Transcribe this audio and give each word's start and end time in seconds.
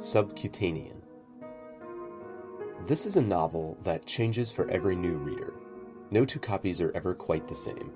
Subcutanean. 0.00 1.02
This 2.86 3.04
is 3.04 3.16
a 3.16 3.22
novel 3.22 3.76
that 3.82 4.06
changes 4.06 4.50
for 4.50 4.66
every 4.70 4.96
new 4.96 5.18
reader. 5.18 5.52
No 6.10 6.24
two 6.24 6.38
copies 6.38 6.80
are 6.80 6.90
ever 6.92 7.14
quite 7.14 7.46
the 7.46 7.54
same. 7.54 7.92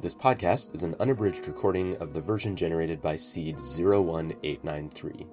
This 0.00 0.12
podcast 0.12 0.74
is 0.74 0.82
an 0.82 0.96
unabridged 0.98 1.46
recording 1.46 1.96
of 1.98 2.12
the 2.12 2.20
version 2.20 2.56
generated 2.56 3.00
by 3.00 3.14
Seed 3.14 3.60
01893. 3.60 5.28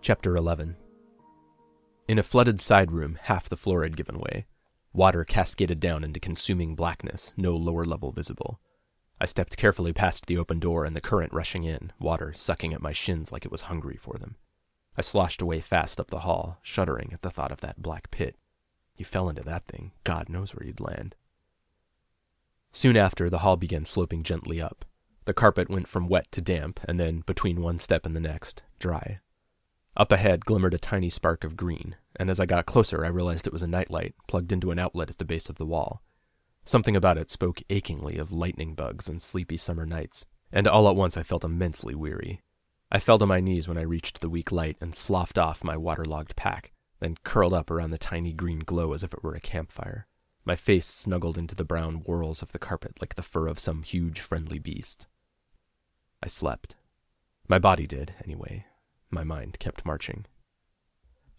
Chapter 0.00 0.36
11 0.36 0.76
In 2.06 2.20
a 2.20 2.22
flooded 2.22 2.60
side 2.60 2.92
room, 2.92 3.18
half 3.20 3.48
the 3.48 3.56
floor 3.56 3.82
had 3.82 3.96
given 3.96 4.20
way. 4.20 4.46
Water 4.92 5.24
cascaded 5.24 5.80
down 5.80 6.04
into 6.04 6.20
consuming 6.20 6.76
blackness, 6.76 7.34
no 7.36 7.56
lower 7.56 7.84
level 7.84 8.12
visible. 8.12 8.60
I 9.20 9.26
stepped 9.26 9.56
carefully 9.56 9.92
past 9.92 10.26
the 10.26 10.38
open 10.38 10.60
door 10.60 10.84
and 10.84 10.94
the 10.94 11.00
current 11.00 11.32
rushing 11.32 11.64
in, 11.64 11.92
water 11.98 12.32
sucking 12.32 12.72
at 12.72 12.82
my 12.82 12.92
shins 12.92 13.32
like 13.32 13.44
it 13.44 13.50
was 13.50 13.62
hungry 13.62 13.96
for 13.96 14.16
them. 14.18 14.36
I 14.96 15.02
sloshed 15.02 15.42
away 15.42 15.60
fast 15.60 16.00
up 16.00 16.10
the 16.10 16.20
hall, 16.20 16.58
shuddering 16.62 17.10
at 17.12 17.22
the 17.22 17.30
thought 17.30 17.52
of 17.52 17.60
that 17.60 17.82
black 17.82 18.10
pit. 18.10 18.36
You 18.96 19.04
fell 19.04 19.28
into 19.28 19.42
that 19.42 19.66
thing, 19.66 19.92
God 20.04 20.28
knows 20.28 20.54
where 20.54 20.66
you'd 20.66 20.80
land. 20.80 21.14
Soon 22.72 22.96
after, 22.96 23.30
the 23.30 23.38
hall 23.38 23.56
began 23.56 23.84
sloping 23.84 24.22
gently 24.22 24.60
up. 24.60 24.84
The 25.24 25.34
carpet 25.34 25.68
went 25.68 25.88
from 25.88 26.08
wet 26.08 26.30
to 26.32 26.40
damp, 26.40 26.80
and 26.88 26.98
then, 26.98 27.22
between 27.26 27.60
one 27.60 27.78
step 27.78 28.06
and 28.06 28.14
the 28.14 28.20
next, 28.20 28.62
dry. 28.78 29.20
Up 29.96 30.12
ahead 30.12 30.44
glimmered 30.44 30.74
a 30.74 30.78
tiny 30.78 31.10
spark 31.10 31.44
of 31.44 31.56
green, 31.56 31.96
and 32.16 32.30
as 32.30 32.38
I 32.38 32.46
got 32.46 32.66
closer, 32.66 33.04
I 33.04 33.08
realized 33.08 33.46
it 33.46 33.52
was 33.52 33.62
a 33.62 33.66
nightlight 33.66 34.14
plugged 34.28 34.52
into 34.52 34.70
an 34.70 34.78
outlet 34.78 35.10
at 35.10 35.18
the 35.18 35.24
base 35.24 35.48
of 35.48 35.56
the 35.56 35.66
wall. 35.66 36.02
Something 36.68 36.96
about 36.96 37.16
it 37.16 37.30
spoke 37.30 37.62
achingly 37.70 38.18
of 38.18 38.30
lightning 38.30 38.74
bugs 38.74 39.08
and 39.08 39.22
sleepy 39.22 39.56
summer 39.56 39.86
nights, 39.86 40.26
and 40.52 40.68
all 40.68 40.86
at 40.86 40.96
once 40.96 41.16
I 41.16 41.22
felt 41.22 41.42
immensely 41.42 41.94
weary. 41.94 42.42
I 42.92 42.98
fell 42.98 43.18
to 43.20 43.24
my 43.24 43.40
knees 43.40 43.66
when 43.66 43.78
I 43.78 43.88
reached 43.88 44.20
the 44.20 44.28
weak 44.28 44.52
light 44.52 44.76
and 44.78 44.94
sloughed 44.94 45.38
off 45.38 45.64
my 45.64 45.78
waterlogged 45.78 46.36
pack, 46.36 46.72
then 47.00 47.16
curled 47.24 47.54
up 47.54 47.70
around 47.70 47.92
the 47.92 47.96
tiny 47.96 48.34
green 48.34 48.58
glow 48.58 48.92
as 48.92 49.02
if 49.02 49.14
it 49.14 49.24
were 49.24 49.34
a 49.34 49.40
campfire. 49.40 50.08
My 50.44 50.56
face 50.56 50.84
snuggled 50.84 51.38
into 51.38 51.54
the 51.54 51.64
brown 51.64 52.02
whorls 52.04 52.42
of 52.42 52.52
the 52.52 52.58
carpet 52.58 52.98
like 53.00 53.14
the 53.14 53.22
fur 53.22 53.46
of 53.46 53.58
some 53.58 53.82
huge 53.82 54.20
friendly 54.20 54.58
beast. 54.58 55.06
I 56.22 56.28
slept. 56.28 56.74
My 57.48 57.58
body 57.58 57.86
did, 57.86 58.12
anyway. 58.22 58.66
My 59.08 59.24
mind 59.24 59.58
kept 59.58 59.86
marching. 59.86 60.26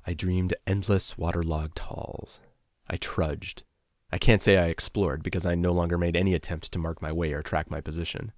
I 0.08 0.16
dreamed 0.16 0.56
endless 0.66 1.20
waterlogged 1.20 1.78
halls. 1.78 2.40
I 2.90 2.98
trudged, 2.98 3.62
I 4.12 4.18
can't 4.18 4.42
say 4.42 4.58
I 4.58 4.68
explored 4.68 5.22
because 5.24 5.46
I 5.46 5.56
no 5.56 5.72
longer 5.72 5.98
made 5.98 6.16
any 6.16 6.34
attempt 6.34 6.72
to 6.72 6.80
mark 6.80 7.02
my 7.02 7.12
way 7.12 7.32
or 7.34 7.44
track 7.44 7.70
my 7.70 7.80
position. 7.80 8.32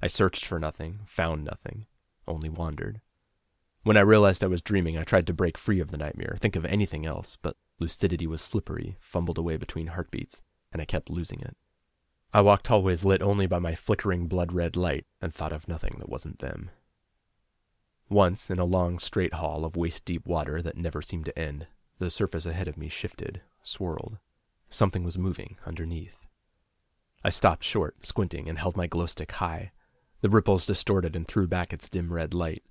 I 0.00 0.06
searched 0.06 0.44
for 0.44 0.58
nothing, 0.58 1.00
found 1.04 1.44
nothing, 1.44 1.86
only 2.26 2.48
wandered. 2.48 3.00
When 3.82 3.96
I 3.96 4.00
realized 4.00 4.42
I 4.42 4.48
was 4.48 4.62
dreaming, 4.62 4.96
I 4.96 5.04
tried 5.04 5.26
to 5.26 5.32
break 5.32 5.58
free 5.58 5.80
of 5.80 5.90
the 5.90 5.96
nightmare, 5.96 6.36
think 6.40 6.56
of 6.56 6.64
anything 6.64 7.06
else, 7.06 7.36
but 7.40 7.56
lucidity 7.78 8.26
was 8.26 8.42
slippery, 8.42 8.96
fumbled 9.00 9.38
away 9.38 9.56
between 9.56 9.88
heartbeats, 9.88 10.40
and 10.72 10.80
I 10.80 10.84
kept 10.84 11.10
losing 11.10 11.40
it. 11.40 11.56
I 12.32 12.40
walked 12.40 12.66
hallways 12.66 13.04
lit 13.04 13.22
only 13.22 13.46
by 13.46 13.58
my 13.58 13.74
flickering 13.74 14.26
blood 14.26 14.52
red 14.52 14.76
light 14.76 15.06
and 15.20 15.32
thought 15.32 15.52
of 15.52 15.68
nothing 15.68 15.96
that 15.98 16.08
wasn't 16.08 16.40
them. 16.40 16.70
Once, 18.10 18.50
in 18.50 18.58
a 18.58 18.64
long, 18.64 18.98
straight 18.98 19.34
hall 19.34 19.64
of 19.64 19.76
waist 19.76 20.04
deep 20.04 20.26
water 20.26 20.62
that 20.62 20.76
never 20.76 21.02
seemed 21.02 21.26
to 21.26 21.38
end, 21.38 21.66
the 21.98 22.10
surface 22.10 22.46
ahead 22.46 22.68
of 22.68 22.78
me 22.78 22.88
shifted, 22.88 23.40
swirled. 23.62 24.18
Something 24.70 25.04
was 25.04 25.18
moving 25.18 25.56
underneath. 25.66 26.26
I 27.24 27.30
stopped 27.30 27.64
short, 27.64 28.06
squinting, 28.06 28.48
and 28.48 28.58
held 28.58 28.76
my 28.76 28.86
glow 28.86 29.06
stick 29.06 29.32
high. 29.32 29.72
The 30.20 30.28
ripples 30.28 30.66
distorted 30.66 31.16
and 31.16 31.26
threw 31.26 31.46
back 31.46 31.72
its 31.72 31.88
dim 31.88 32.12
red 32.12 32.34
light, 32.34 32.62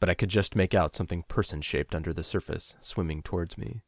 but 0.00 0.08
I 0.08 0.14
could 0.14 0.28
just 0.30 0.56
make 0.56 0.74
out 0.74 0.96
something 0.96 1.22
person 1.24 1.60
shaped 1.60 1.94
under 1.94 2.12
the 2.12 2.24
surface, 2.24 2.74
swimming 2.80 3.22
towards 3.22 3.58
me. 3.58 3.82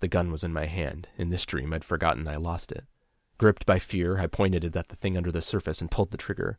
The 0.00 0.08
gun 0.08 0.30
was 0.30 0.42
in 0.42 0.52
my 0.52 0.66
hand. 0.66 1.08
In 1.16 1.28
this 1.28 1.44
dream, 1.46 1.72
I'd 1.72 1.84
forgotten 1.84 2.26
I 2.26 2.36
lost 2.36 2.72
it. 2.72 2.84
Gripped 3.38 3.66
by 3.66 3.78
fear, 3.78 4.18
I 4.18 4.26
pointed 4.26 4.64
it 4.64 4.76
at 4.76 4.88
the 4.88 4.96
thing 4.96 5.16
under 5.16 5.30
the 5.30 5.42
surface 5.42 5.80
and 5.80 5.90
pulled 5.90 6.10
the 6.10 6.16
trigger. 6.16 6.58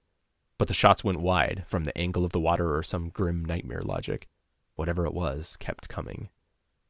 But 0.58 0.68
the 0.68 0.74
shots 0.74 1.04
went 1.04 1.22
wide, 1.22 1.66
from 1.68 1.84
the 1.84 1.98
angle 1.98 2.24
of 2.24 2.32
the 2.32 2.40
water 2.40 2.76
or 2.76 2.84
some 2.84 3.10
grim 3.10 3.44
nightmare 3.44 3.82
logic. 3.82 4.28
Whatever 4.76 5.06
it 5.06 5.14
was 5.14 5.58
kept 5.58 5.90
coming. 5.90 6.30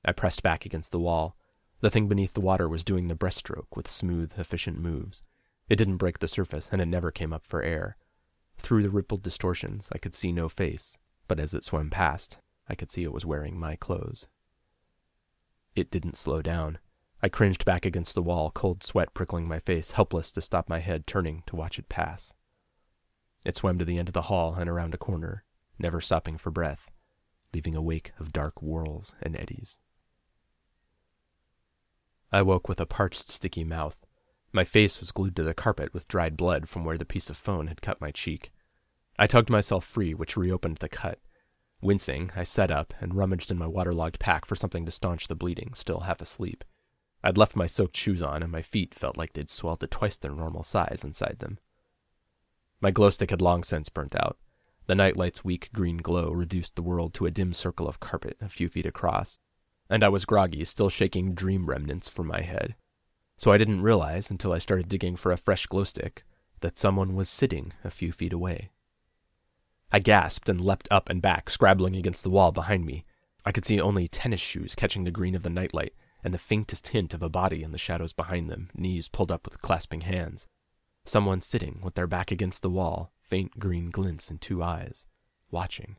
I 0.04 0.12
pressed 0.12 0.44
back 0.44 0.66
against 0.66 0.92
the 0.92 1.00
wall, 1.00 1.38
the 1.82 1.90
thing 1.90 2.08
beneath 2.08 2.34
the 2.34 2.42
water 2.42 2.70
was 2.70 2.86
doing 2.86 3.08
the 3.08 3.16
breaststroke 3.16 3.76
with 3.76 3.88
smooth, 3.88 4.32
efficient 4.38 4.80
moves. 4.80 5.24
It 5.68 5.76
didn't 5.76 5.98
break 5.98 6.20
the 6.20 6.28
surface, 6.28 6.70
and 6.72 6.82
it 6.82 6.88
never 6.88 7.12
came 7.12 7.34
up 7.34 7.46
for 7.46 7.64
air. 7.64 7.98
Through 8.58 8.84
the 8.84 8.90
rippled 8.90 9.24
distortions, 9.24 9.90
I 9.92 9.98
could 9.98 10.14
see 10.14 10.32
no 10.32 10.48
face, 10.48 10.98
but 11.28 11.40
as 11.40 11.54
it 11.54 11.64
swam 11.64 11.90
past, 11.90 12.38
I 12.70 12.76
could 12.76 12.92
see 12.92 13.04
it 13.04 13.14
was 13.14 13.26
wearing 13.26 13.60
my 13.60 13.76
clothes. 13.76 14.28
It 15.76 15.90
didn't 15.90 16.18
slow 16.18 16.42
down. 16.42 16.78
I 17.24 17.30
cringed 17.30 17.66
back 17.66 17.86
against 17.86 18.14
the 18.14 18.22
wall, 18.22 18.52
cold 18.52 18.84
sweat 18.84 19.14
prickling 19.14 19.48
my 19.48 19.60
face, 19.60 19.92
helpless 19.92 20.32
to 20.34 20.42
stop 20.42 20.70
my 20.70 20.80
head 20.80 21.08
turning 21.08 21.44
to 21.48 21.56
watch 21.56 21.80
it 21.80 21.90
pass. 21.90 22.34
It 23.44 23.58
swam 23.58 23.80
to 23.80 23.86
the 23.86 23.98
end 23.98 24.10
of 24.10 24.14
the 24.14 24.24
hall 24.24 24.56
and 24.56 24.70
around 24.70 24.94
a 24.94 25.00
corner, 25.00 25.44
never 25.80 26.02
stopping 26.02 26.38
for 26.38 26.52
breath, 26.52 26.92
leaving 27.54 27.76
a 27.76 27.82
wake 27.82 28.12
of 28.20 28.34
dark 28.34 28.60
whirls 28.60 29.16
and 29.22 29.36
eddies. 29.36 29.78
I 32.32 32.42
woke 32.42 32.70
with 32.70 32.80
a 32.80 32.86
parched, 32.86 33.30
sticky 33.30 33.64
mouth. 33.64 33.98
My 34.54 34.64
face 34.64 35.00
was 35.00 35.12
glued 35.12 35.36
to 35.36 35.44
the 35.44 35.54
carpet 35.54 35.94
with 35.94 36.08
dried 36.08 36.38
blood 36.38 36.70
from 36.70 36.86
where 36.86 36.98
the 36.98 37.06
piece 37.06 37.30
of 37.30 37.38
phone 37.38 37.68
had 37.68 37.82
cut 37.82 38.02
my 38.02 38.12
cheek. 38.12 38.52
I 39.20 39.28
tugged 39.28 39.50
myself 39.50 39.86
free, 39.86 40.14
which 40.14 40.38
reopened 40.38 40.78
the 40.78 40.90
cut. 40.90 41.20
Wincing, 41.82 42.32
I 42.36 42.44
sat 42.44 42.72
up 42.72 42.94
and 43.00 43.16
rummaged 43.16 43.52
in 43.52 43.58
my 43.58 43.68
waterlogged 43.68 44.20
pack 44.20 44.46
for 44.46 44.56
something 44.56 44.86
to 44.86 44.92
staunch 44.92 45.28
the 45.28 45.36
bleeding, 45.36 45.74
still 45.74 46.02
half 46.02 46.22
asleep. 46.22 46.64
I'd 47.24 47.38
left 47.38 47.56
my 47.56 47.68
soaked 47.68 47.98
shoes 47.98 48.22
on, 48.22 48.44
and 48.44 48.52
my 48.52 48.62
feet 48.62 48.96
felt 48.96 49.18
like 49.18 49.34
they'd 49.34 49.50
swelled 49.50 49.82
to 49.82 49.88
twice 49.88 50.18
their 50.18 50.32
normal 50.32 50.64
size 50.64 51.02
inside 51.04 51.38
them. 51.40 51.60
My 52.80 52.92
glow 52.92 53.10
stick 53.10 53.30
had 53.30 53.42
long 53.42 53.64
since 53.64 53.90
burnt 53.90 54.16
out. 54.16 54.38
The 54.88 54.96
nightlight's 54.96 55.46
weak 55.46 55.70
green 55.74 55.98
glow 55.98 56.32
reduced 56.32 56.76
the 56.76 56.82
world 56.82 57.14
to 57.16 57.26
a 57.26 57.32
dim 57.32 57.54
circle 57.54 57.88
of 57.88 58.00
carpet 58.00 58.38
a 58.42 58.50
few 58.50 58.70
feet 58.70 58.86
across, 58.86 59.40
and 59.92 60.04
I 60.06 60.10
was 60.10 60.26
groggy, 60.26 60.64
still 60.64 60.90
shaking 60.90 61.36
dream 61.36 61.66
remnants 61.66 62.08
from 62.08 62.28
my 62.28 62.42
head. 62.42 62.76
So 63.38 63.52
I 63.52 63.58
didn't 63.58 63.82
realize 63.82 64.32
until 64.32 64.54
I 64.54 64.58
started 64.60 64.88
digging 64.88 65.18
for 65.18 65.32
a 65.32 65.38
fresh 65.38 65.66
glow 65.66 65.84
stick 65.84 66.24
that 66.62 66.78
someone 66.78 67.14
was 67.16 67.28
sitting 67.28 67.74
a 67.84 67.92
few 67.92 68.14
feet 68.14 68.32
away. 68.32 68.72
I 69.92 70.00
gasped 70.00 70.48
and 70.48 70.62
leapt 70.62 70.88
up 70.90 71.10
and 71.10 71.22
back, 71.22 71.50
scrabbling 71.50 71.98
against 71.98 72.24
the 72.24 72.30
wall 72.30 72.54
behind 72.54 72.86
me. 72.86 73.04
I 73.46 73.52
could 73.52 73.66
see 73.66 73.82
only 73.82 74.08
tennis 74.08 74.40
shoes 74.40 74.76
catching 74.76 75.04
the 75.04 75.12
green 75.12 75.36
of 75.36 75.44
the 75.44 75.50
nightlight, 75.50 75.94
and 76.24 76.34
the 76.34 76.38
faintest 76.38 76.90
hint 76.90 77.14
of 77.14 77.22
a 77.22 77.30
body 77.30 77.62
in 77.62 77.72
the 77.72 77.78
shadows 77.78 78.14
behind 78.14 78.50
them, 78.50 78.70
knees 78.74 79.10
pulled 79.10 79.32
up 79.32 79.44
with 79.44 79.62
clasping 79.62 80.02
hands. 80.02 80.48
Someone 81.04 81.42
sitting 81.42 81.82
with 81.84 81.96
their 81.96 82.08
back 82.08 82.32
against 82.32 82.62
the 82.62 82.70
wall, 82.70 83.12
faint 83.20 83.60
green 83.60 83.90
glints 83.90 84.32
in 84.32 84.38
two 84.38 84.64
eyes, 84.64 85.06
watching. 85.50 85.98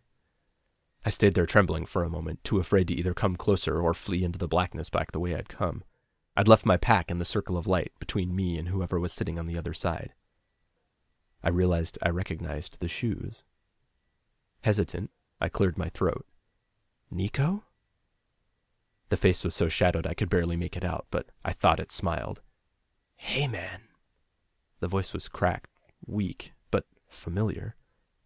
I 1.04 1.10
stayed 1.10 1.34
there 1.34 1.46
trembling 1.46 1.86
for 1.86 2.04
a 2.04 2.10
moment, 2.10 2.44
too 2.44 2.58
afraid 2.58 2.88
to 2.88 2.94
either 2.94 3.14
come 3.14 3.36
closer 3.36 3.80
or 3.80 3.92
flee 3.92 4.22
into 4.22 4.38
the 4.38 4.48
blackness 4.48 4.88
back 4.88 5.12
the 5.12 5.20
way 5.20 5.34
I'd 5.34 5.48
come. 5.48 5.82
I'd 6.36 6.48
left 6.48 6.64
my 6.64 6.76
pack 6.76 7.10
in 7.10 7.18
the 7.18 7.24
circle 7.24 7.58
of 7.58 7.66
light 7.66 7.92
between 7.98 8.34
me 8.34 8.56
and 8.56 8.68
whoever 8.68 8.98
was 9.00 9.12
sitting 9.12 9.38
on 9.38 9.46
the 9.46 9.58
other 9.58 9.74
side. 9.74 10.14
I 11.42 11.48
realized 11.48 11.98
I 12.02 12.10
recognized 12.10 12.78
the 12.80 12.88
shoes. 12.88 13.42
Hesitant, 14.62 15.10
I 15.40 15.48
cleared 15.48 15.76
my 15.76 15.88
throat. 15.88 16.24
Niko? 17.12 17.62
The 19.08 19.16
face 19.16 19.44
was 19.44 19.54
so 19.54 19.69
shadowed 19.69 20.06
I 20.06 20.14
could 20.14 20.30
barely 20.30 20.56
make 20.56 20.76
it 20.76 20.84
out, 20.84 21.06
but 21.10 21.26
I 21.44 21.52
thought 21.52 21.81
it 21.81 21.93
smiled. 21.93 22.40
Hey, 23.16 23.46
man. 23.46 23.82
The 24.81 24.88
voice 24.88 25.12
was 25.12 25.28
cracked, 25.28 25.70
weak, 26.06 26.52
but 26.70 26.87
familiar, 27.08 27.76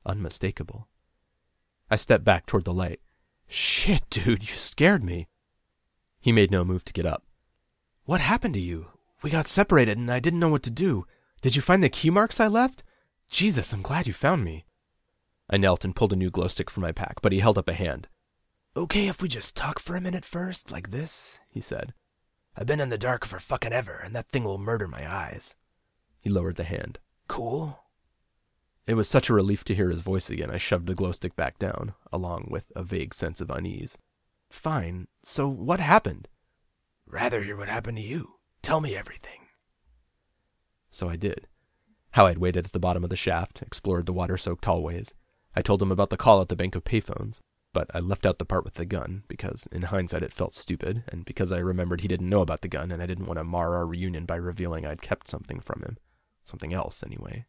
unmistakable. 0.04 0.88
I 1.90 1.96
stepped 1.96 2.24
back 2.24 2.46
toward 2.46 2.64
the 2.64 2.72
light. 2.72 3.00
Shit, 3.48 4.02
dude, 4.10 4.48
you 4.48 4.56
scared 4.56 5.04
me. 5.04 5.28
He 6.20 6.32
made 6.32 6.50
no 6.50 6.64
move 6.64 6.84
to 6.86 6.92
get 6.92 7.06
up. 7.06 7.22
What 8.04 8.20
happened 8.20 8.54
to 8.54 8.60
you? 8.60 8.88
We 9.22 9.30
got 9.30 9.46
separated 9.46 9.98
and 9.98 10.10
I 10.10 10.20
didn't 10.20 10.40
know 10.40 10.48
what 10.48 10.62
to 10.64 10.70
do. 10.70 11.06
Did 11.42 11.56
you 11.56 11.62
find 11.62 11.82
the 11.82 11.88
key 11.88 12.10
marks 12.10 12.40
I 12.40 12.48
left? 12.48 12.82
Jesus, 13.30 13.72
I'm 13.72 13.82
glad 13.82 14.06
you 14.06 14.12
found 14.12 14.44
me. 14.44 14.64
I 15.48 15.56
knelt 15.56 15.84
and 15.84 15.94
pulled 15.94 16.12
a 16.12 16.16
new 16.16 16.30
glow 16.30 16.48
stick 16.48 16.70
from 16.70 16.82
my 16.82 16.92
pack, 16.92 17.20
but 17.22 17.32
he 17.32 17.38
held 17.40 17.58
up 17.58 17.68
a 17.68 17.74
hand. 17.74 18.08
Okay 18.76 19.06
if 19.06 19.22
we 19.22 19.28
just 19.28 19.56
talk 19.56 19.78
for 19.78 19.96
a 19.96 20.00
minute 20.00 20.24
first, 20.24 20.70
like 20.70 20.90
this, 20.90 21.38
he 21.48 21.60
said. 21.60 21.94
I've 22.56 22.66
been 22.66 22.80
in 22.80 22.88
the 22.88 22.98
dark 22.98 23.24
for 23.24 23.38
fucking 23.38 23.72
ever, 23.72 24.00
and 24.02 24.14
that 24.14 24.28
thing 24.28 24.44
will 24.44 24.58
murder 24.58 24.88
my 24.88 25.10
eyes. 25.10 25.54
He 26.20 26.30
lowered 26.30 26.56
the 26.56 26.64
hand. 26.64 26.98
Cool? 27.28 27.78
It 28.86 28.94
was 28.94 29.08
such 29.08 29.28
a 29.28 29.34
relief 29.34 29.64
to 29.64 29.74
hear 29.74 29.90
his 29.90 30.00
voice 30.00 30.30
again, 30.30 30.50
I 30.50 30.58
shoved 30.58 30.86
the 30.86 30.94
glow 30.94 31.10
stick 31.10 31.34
back 31.34 31.58
down, 31.58 31.94
along 32.12 32.48
with 32.50 32.70
a 32.76 32.84
vague 32.84 33.14
sense 33.14 33.40
of 33.40 33.50
unease. 33.50 33.98
Fine. 34.48 35.08
So 35.24 35.48
what 35.48 35.80
happened? 35.80 36.28
Rather 37.04 37.42
hear 37.42 37.56
what 37.56 37.68
happened 37.68 37.96
to 37.96 38.02
you. 38.02 38.34
Tell 38.62 38.80
me 38.80 38.94
everything. 38.94 39.40
So 40.90 41.08
I 41.08 41.16
did. 41.16 41.48
How 42.12 42.26
I'd 42.26 42.38
waited 42.38 42.66
at 42.66 42.72
the 42.72 42.78
bottom 42.78 43.02
of 43.02 43.10
the 43.10 43.16
shaft, 43.16 43.60
explored 43.60 44.06
the 44.06 44.12
water 44.12 44.36
soaked 44.36 44.64
hallways. 44.64 45.14
I 45.54 45.62
told 45.62 45.82
him 45.82 45.90
about 45.90 46.10
the 46.10 46.16
call 46.16 46.40
at 46.40 46.48
the 46.48 46.56
bank 46.56 46.76
of 46.76 46.84
payphones, 46.84 47.40
but 47.72 47.90
I 47.92 47.98
left 47.98 48.24
out 48.24 48.38
the 48.38 48.44
part 48.44 48.64
with 48.64 48.74
the 48.74 48.86
gun 48.86 49.24
because, 49.26 49.66
in 49.72 49.82
hindsight, 49.82 50.22
it 50.22 50.32
felt 50.32 50.54
stupid, 50.54 51.02
and 51.08 51.24
because 51.24 51.50
I 51.50 51.58
remembered 51.58 52.00
he 52.00 52.08
didn't 52.08 52.28
know 52.28 52.40
about 52.40 52.62
the 52.62 52.68
gun 52.68 52.92
and 52.92 53.02
I 53.02 53.06
didn't 53.06 53.26
want 53.26 53.38
to 53.38 53.44
mar 53.44 53.74
our 53.74 53.86
reunion 53.86 54.26
by 54.26 54.36
revealing 54.36 54.86
I'd 54.86 55.02
kept 55.02 55.28
something 55.28 55.60
from 55.60 55.82
him. 55.82 55.98
Something 56.44 56.72
else, 56.72 57.02
anyway. 57.04 57.46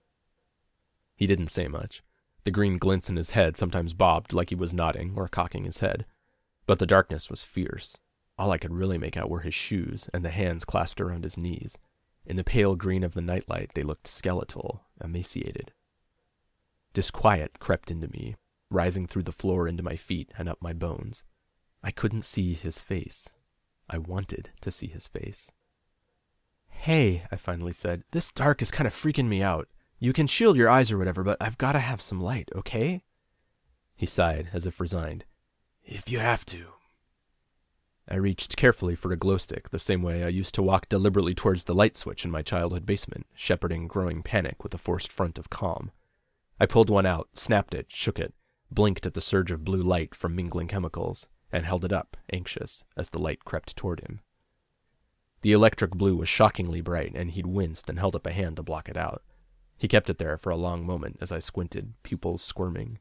He 1.17 1.27
didn't 1.27 1.47
say 1.47 1.67
much. 1.67 2.01
The 2.45 2.51
green 2.51 2.77
glints 2.77 3.09
in 3.09 3.17
his 3.17 3.31
head 3.31 3.57
sometimes 3.57 3.93
bobbed 3.93 4.31
like 4.31 4.49
he 4.49 4.55
was 4.55 4.73
nodding 4.73 5.13
or 5.17 5.27
cocking 5.27 5.65
his 5.65 5.79
head. 5.79 6.05
But 6.65 6.79
the 6.79 6.85
darkness 6.85 7.29
was 7.29 7.43
fierce. 7.43 7.97
All 8.37 8.51
I 8.51 8.57
could 8.57 8.71
really 8.71 8.97
make 8.97 9.17
out 9.17 9.29
were 9.29 9.41
his 9.41 9.53
shoes 9.53 10.09
and 10.13 10.23
the 10.23 10.29
hands 10.29 10.63
clasped 10.63 11.01
around 11.01 11.23
his 11.23 11.37
knees. 11.37 11.77
In 12.25 12.37
the 12.37 12.43
pale 12.43 12.75
green 12.75 13.03
of 13.03 13.15
the 13.15 13.21
nightlight, 13.21 13.71
they 13.73 13.83
looked 13.83 14.07
skeletal, 14.07 14.83
emaciated. 15.03 15.73
Disquiet 16.93 17.59
crept 17.59 17.89
into 17.89 18.07
me, 18.09 18.35
rising 18.69 19.07
through 19.07 19.23
the 19.23 19.31
floor 19.31 19.67
into 19.67 19.83
my 19.83 19.95
feet 19.95 20.31
and 20.37 20.47
up 20.47 20.61
my 20.61 20.73
bones. 20.73 21.23
I 21.83 21.91
couldn't 21.91 22.25
see 22.25 22.53
his 22.53 22.79
face. 22.79 23.29
I 23.89 23.97
wanted 23.97 24.51
to 24.61 24.71
see 24.71 24.87
his 24.87 25.07
face. 25.07 25.51
Hey, 26.67 27.23
I 27.31 27.37
finally 27.37 27.73
said, 27.73 28.03
this 28.11 28.31
dark 28.31 28.61
is 28.61 28.71
kind 28.71 28.87
of 28.87 28.93
freaking 28.93 29.27
me 29.27 29.41
out. 29.41 29.67
You 29.99 30.13
can 30.13 30.27
shield 30.27 30.57
your 30.57 30.69
eyes 30.69 30.91
or 30.91 30.97
whatever, 30.97 31.23
but 31.23 31.38
I've 31.41 31.57
got 31.57 31.71
to 31.71 31.79
have 31.79 32.01
some 32.01 32.21
light, 32.21 32.49
okay? 32.55 33.03
He 33.95 34.05
sighed, 34.05 34.49
as 34.53 34.65
if 34.65 34.79
resigned. 34.79 35.25
If 35.83 36.09
you 36.09 36.19
have 36.19 36.45
to. 36.47 36.73
I 38.09 38.15
reached 38.15 38.55
carefully 38.55 38.95
for 38.95 39.11
a 39.11 39.17
glow 39.17 39.38
stick, 39.38 39.69
the 39.69 39.79
same 39.79 40.01
way 40.01 40.23
I 40.23 40.29
used 40.29 40.53
to 40.55 40.61
walk 40.61 40.88
deliberately 40.88 41.33
towards 41.33 41.63
the 41.63 41.75
light 41.75 41.97
switch 41.97 42.23
in 42.23 42.31
my 42.31 42.41
childhood 42.41 42.85
basement, 42.85 43.25
shepherding 43.33 43.88
growing 43.88 44.23
panic 44.23 44.63
with 44.63 44.73
a 44.73 44.77
forced 44.77 45.11
front 45.11 45.38
of 45.38 45.49
calm. 45.49 45.91
I 46.59 46.67
pulled 46.67 46.89
one 46.89 47.05
out, 47.05 47.29
snapped 47.33 47.73
it, 47.73 47.88
shook 47.89 48.19
it, 48.19 48.33
blinked 48.71 49.05
at 49.05 49.13
the 49.13 49.21
surge 49.21 49.51
of 49.51 49.65
blue 49.65 49.81
light 49.81 50.15
from 50.15 50.35
mingling 50.35 50.67
chemicals, 50.67 51.27
and 51.51 51.65
held 51.65 51.83
it 51.83 51.91
up, 51.91 52.15
anxious, 52.31 52.85
as 52.95 53.09
the 53.09 53.19
light 53.19 53.43
crept 53.45 53.75
toward 53.75 54.01
him. 54.01 54.21
The 55.41 55.51
electric 55.51 55.91
blue 55.91 56.15
was 56.15 56.29
shockingly 56.29 56.81
bright, 56.81 57.13
and 57.13 57.31
he'd 57.31 57.45
winced 57.45 57.89
and 57.89 58.00
held 58.00 58.15
up 58.15 58.25
a 58.25 58.31
hand 58.31 58.55
to 58.55 58.63
block 58.63 58.89
it 58.89 58.97
out. 58.97 59.23
He 59.77 59.88
kept 59.88 60.09
it 60.09 60.18
there 60.18 60.38
for 60.38 60.50
a 60.50 60.57
long 60.57 60.85
moment 60.85 61.18
as 61.21 61.31
I 61.31 61.39
squinted, 61.39 61.94
pupils 62.03 62.41
squirming. 62.41 63.00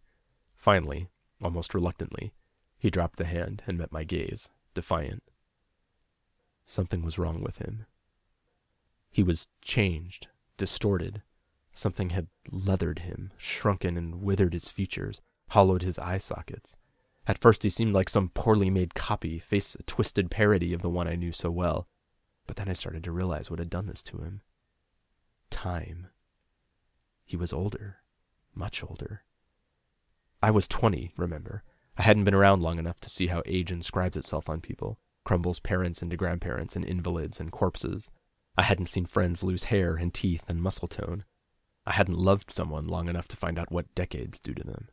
Finally, 0.54 1.08
almost 1.42 1.74
reluctantly, 1.74 2.32
he 2.78 2.90
dropped 2.90 3.16
the 3.16 3.24
hand 3.24 3.62
and 3.66 3.78
met 3.78 3.92
my 3.92 4.04
gaze, 4.04 4.50
defiant. 4.74 5.22
Something 6.66 7.02
was 7.02 7.18
wrong 7.18 7.42
with 7.42 7.58
him. 7.58 7.86
He 9.10 9.22
was 9.22 9.48
changed, 9.62 10.28
distorted. 10.58 11.22
Something 11.74 12.10
had 12.10 12.28
leathered 12.50 13.00
him, 13.00 13.32
shrunken 13.38 13.96
and 13.96 14.20
withered 14.20 14.52
his 14.52 14.68
features, 14.68 15.20
hollowed 15.50 15.82
his 15.82 15.98
eye 15.98 16.18
sockets. 16.18 16.76
At 17.26 17.38
first 17.38 17.62
he 17.62 17.70
seemed 17.70 17.94
like 17.94 18.10
some 18.10 18.28
poorly 18.30 18.68
made 18.70 18.94
copy, 18.94 19.38
face 19.38 19.74
a 19.74 19.82
twisted 19.84 20.30
parody 20.30 20.72
of 20.72 20.82
the 20.82 20.90
one 20.90 21.08
I 21.08 21.16
knew 21.16 21.32
so 21.32 21.50
well. 21.50 21.88
But 22.46 22.56
then 22.56 22.68
I 22.68 22.74
started 22.74 23.02
to 23.04 23.12
realize 23.12 23.50
what 23.50 23.58
had 23.58 23.70
done 23.70 23.86
this 23.86 24.02
to 24.04 24.18
him. 24.18 24.42
Time. 25.50 26.08
He 27.26 27.36
was 27.36 27.52
older. 27.52 27.96
Much 28.54 28.82
older. 28.82 29.22
I 30.40 30.50
was 30.50 30.68
twenty, 30.68 31.12
remember. 31.16 31.64
I 31.98 32.02
hadn't 32.02 32.24
been 32.24 32.34
around 32.34 32.62
long 32.62 32.78
enough 32.78 33.00
to 33.00 33.10
see 33.10 33.26
how 33.26 33.42
age 33.44 33.72
inscribes 33.72 34.16
itself 34.16 34.48
on 34.48 34.60
people, 34.60 34.98
crumbles 35.24 35.58
parents 35.58 36.02
into 36.02 36.16
grandparents 36.16 36.76
and 36.76 36.84
invalids 36.84 37.40
and 37.40 37.50
corpses. 37.50 38.10
I 38.56 38.62
hadn't 38.62 38.86
seen 38.86 39.06
friends 39.06 39.42
lose 39.42 39.64
hair 39.64 39.96
and 39.96 40.14
teeth 40.14 40.44
and 40.48 40.62
muscle 40.62 40.88
tone. 40.88 41.24
I 41.84 41.92
hadn't 41.92 42.18
loved 42.18 42.52
someone 42.52 42.86
long 42.86 43.08
enough 43.08 43.28
to 43.28 43.36
find 43.36 43.58
out 43.58 43.72
what 43.72 43.94
decades 43.94 44.38
do 44.38 44.54
to 44.54 44.62
them. 44.64 44.88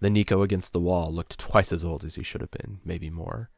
The 0.00 0.08
Niko 0.08 0.42
against 0.42 0.72
the 0.72 0.80
wall 0.80 1.12
looked 1.12 1.38
twice 1.38 1.72
as 1.72 1.84
old 1.84 2.04
as 2.04 2.16
he 2.16 2.22
should 2.22 2.40
have 2.40 2.50
been, 2.50 2.80
maybe 2.84 3.08
more. 3.08 3.50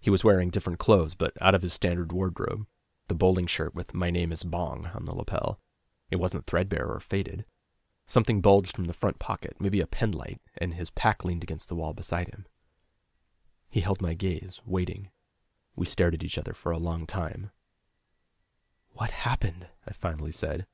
He 0.00 0.10
was 0.10 0.24
wearing 0.24 0.50
different 0.50 0.78
clothes, 0.78 1.14
but 1.14 1.32
out 1.40 1.54
of 1.54 1.62
his 1.62 1.72
standard 1.72 2.12
wardrobe. 2.12 2.66
The 3.08 3.14
bowling 3.14 3.46
shirt 3.46 3.74
with 3.74 3.94
My 3.94 4.10
Name 4.10 4.32
is 4.32 4.44
Bong 4.44 4.90
on 4.94 5.04
the 5.04 5.14
lapel. 5.14 5.60
It 6.10 6.16
wasn't 6.16 6.46
threadbare 6.46 6.86
or 6.86 7.00
faded. 7.00 7.44
Something 8.06 8.40
bulged 8.40 8.74
from 8.74 8.84
the 8.84 8.92
front 8.92 9.18
pocket, 9.18 9.56
maybe 9.58 9.80
a 9.80 9.86
penlight, 9.86 10.38
and 10.56 10.74
his 10.74 10.90
pack 10.90 11.24
leaned 11.24 11.42
against 11.42 11.68
the 11.68 11.74
wall 11.74 11.92
beside 11.92 12.28
him. 12.28 12.46
He 13.68 13.80
held 13.80 14.00
my 14.00 14.14
gaze, 14.14 14.60
waiting. 14.64 15.10
We 15.74 15.86
stared 15.86 16.14
at 16.14 16.22
each 16.22 16.38
other 16.38 16.54
for 16.54 16.70
a 16.70 16.78
long 16.78 17.06
time. 17.06 17.50
What 18.92 19.10
happened? 19.10 19.66
I 19.86 19.92
finally 19.92 20.32
said. 20.32 20.66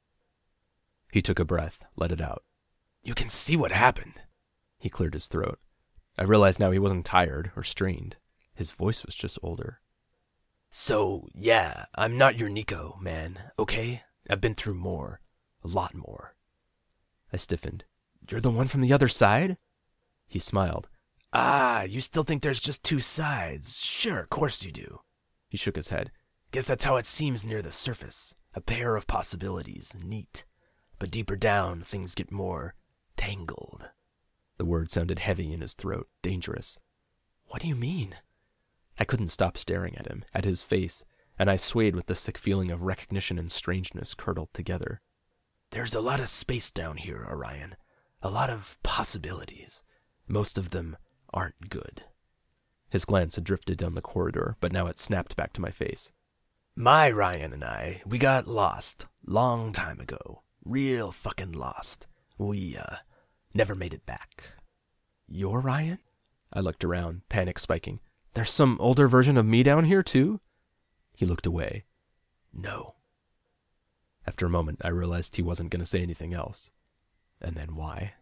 He 1.11 1.23
took 1.23 1.39
a 1.39 1.45
breath, 1.45 1.83
let 1.97 2.13
it 2.13 2.21
out. 2.21 2.45
You 3.03 3.15
can 3.15 3.29
see 3.29 3.57
what 3.57 3.73
happened. 3.73 4.15
He 4.79 4.89
cleared 4.89 5.15
his 5.15 5.27
throat. 5.27 5.59
I 6.19 6.25
realized 6.25 6.61
now 6.61 6.71
he 6.71 6.79
wasn't 6.79 7.07
tired 7.07 7.51
or 7.57 7.65
strained. 7.65 8.17
His 8.55 8.73
voice 8.73 9.05
was 9.05 9.15
just 9.15 9.39
older. 9.43 9.81
So, 10.71 11.29
yeah, 11.35 11.87
I'm 11.95 12.17
not 12.17 12.39
your 12.39 12.49
Niko, 12.49 13.01
man, 13.01 13.39
okay? 13.59 14.03
I've 14.29 14.41
been 14.41 14.55
through 14.55 14.75
more. 14.75 15.21
A 15.65 15.69
lot 15.69 15.95
more. 15.95 16.35
I 17.33 17.37
stiffened. 17.37 17.85
You're 18.29 18.41
the 18.41 18.51
one 18.51 18.69
from 18.69 18.81
the 18.81 18.93
other 18.93 19.09
side? 19.09 19.57
He 20.27 20.39
smiled. 20.39 20.89
Ah, 21.33 21.83
you 21.83 22.01
still 22.01 22.23
think 22.25 22.43
there's 22.43 22.61
just 22.61 22.85
two 22.85 23.01
sides? 23.01 23.79
Sure, 23.79 24.21
of 24.21 24.31
course 24.31 24.65
you 24.65 24.73
do. 24.73 25.01
He 25.49 25.57
shook 25.57 25.77
his 25.77 25.89
head. 25.89 26.11
Guess 26.51 26.67
that's 26.67 26.85
how 26.85 26.97
it 26.97 27.07
seems 27.07 27.45
near 27.45 27.63
the 27.63 27.71
surface. 27.71 28.35
A 28.55 28.61
pair 28.61 28.97
of 28.97 29.07
possibilities. 29.07 29.95
Neat. 30.05 30.45
But 30.99 31.11
deeper 31.11 31.37
down, 31.37 31.83
things 31.83 32.15
get 32.15 32.31
more 32.31 32.75
tangled. 33.17 33.89
The 34.59 34.65
word 34.65 34.91
sounded 34.91 35.19
heavy 35.19 35.53
in 35.53 35.61
his 35.61 35.75
throat, 35.75 36.09
dangerous. 36.23 36.79
What 37.47 37.63
do 37.63 37.69
you 37.69 37.75
mean? 37.75 38.17
I 38.99 39.05
couldn't 39.05 39.31
stop 39.31 39.57
staring 39.57 39.97
at 39.97 40.07
him, 40.07 40.25
at 40.35 40.45
his 40.45 40.63
face, 40.63 41.05
and 41.39 41.51
I 41.51 41.57
swayed 41.57 41.97
with 41.97 42.07
the 42.07 42.15
sick 42.15 42.37
feeling 42.37 42.71
of 42.71 42.83
recognition 42.83 43.39
and 43.39 43.51
strangeness 43.51 44.15
curdled 44.15 44.53
together. 44.53 45.01
There's 45.73 45.95
a 45.95 46.03
lot 46.03 46.21
of 46.21 46.29
space 46.29 46.71
down 46.71 46.99
here, 46.99 47.27
Orion. 47.31 47.77
A 48.21 48.29
lot 48.29 48.51
of 48.51 48.77
possibilities. 48.83 49.83
Most 50.29 50.59
of 50.59 50.69
them 50.69 50.99
aren't 51.33 51.71
good. 51.71 52.05
His 52.91 53.07
glance 53.07 53.37
had 53.37 53.45
drifted 53.45 53.79
down 53.79 53.95
the 53.95 54.03
corridor, 54.03 54.57
but 54.61 54.71
now 54.71 54.87
it 54.87 54.99
snapped 54.99 55.35
back 55.35 55.55
to 55.55 55.63
my 55.63 55.71
face. 55.71 56.13
My 56.77 57.11
Ryan 57.11 57.55
and 57.55 57.65
I, 57.65 58.03
we 58.05 58.19
got 58.19 58.47
lost. 58.47 59.07
Long 59.27 59.73
time 59.73 59.99
ago. 59.99 60.43
Real 60.63 61.11
fucking 61.11 61.53
lost. 61.53 62.07
We, 62.37 62.77
uh, 62.77 62.97
never 63.55 63.75
made 63.75 63.95
it 63.95 64.05
back. 64.05 64.49
Your 65.27 65.61
Ryan? 65.61 66.01
I 66.53 66.61
looked 66.61 66.85
around, 66.85 67.23
panic 67.31 67.59
spiking. 67.59 68.01
There's 68.35 68.51
some 68.51 68.77
older 68.79 69.09
version 69.09 69.39
of 69.39 69.47
me 69.47 69.63
down 69.63 69.85
here, 69.85 70.03
too? 70.03 70.41
He 71.17 71.25
looked 71.25 71.47
away. 71.47 71.85
No, 72.53 72.97
after 74.27 74.47
a 74.47 74.51
moment, 74.51 74.81
I 74.85 74.89
realized 74.89 75.37
he 75.37 75.43
wasn't 75.43 75.71
going 75.71 75.81
to 75.81 75.87
say 75.87 76.03
anything 76.03 76.33
else. 76.33 76.71
And 77.41 77.57
then 77.57 77.75
why? 77.75 78.15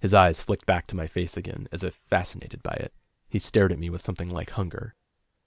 His 0.00 0.12
eyes 0.12 0.42
flicked 0.42 0.66
back 0.66 0.86
to 0.88 0.96
my 0.96 1.06
face 1.06 1.36
again, 1.36 1.66
as 1.72 1.82
if 1.82 1.94
fascinated 1.94 2.62
by 2.62 2.74
it. 2.74 2.92
He 3.28 3.38
stared 3.38 3.72
at 3.72 3.78
me 3.78 3.88
with 3.88 4.02
something 4.02 4.28
like 4.28 4.50
hunger. 4.50 4.94